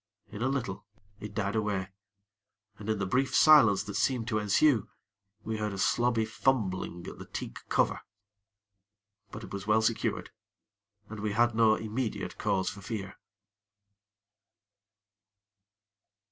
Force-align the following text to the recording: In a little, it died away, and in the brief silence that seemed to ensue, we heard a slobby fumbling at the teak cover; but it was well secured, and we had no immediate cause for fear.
In 0.31 0.41
a 0.41 0.49
little, 0.49 0.87
it 1.19 1.35
died 1.35 1.55
away, 1.55 1.91
and 2.79 2.89
in 2.89 2.97
the 2.97 3.05
brief 3.05 3.35
silence 3.35 3.83
that 3.83 3.93
seemed 3.93 4.27
to 4.29 4.39
ensue, 4.39 4.89
we 5.43 5.57
heard 5.57 5.73
a 5.73 5.77
slobby 5.77 6.25
fumbling 6.25 7.05
at 7.05 7.19
the 7.19 7.27
teak 7.27 7.59
cover; 7.69 8.01
but 9.29 9.43
it 9.43 9.53
was 9.53 9.67
well 9.67 9.83
secured, 9.83 10.31
and 11.07 11.19
we 11.19 11.33
had 11.33 11.53
no 11.53 11.75
immediate 11.75 12.39
cause 12.39 12.67
for 12.67 12.81
fear. 12.81 13.17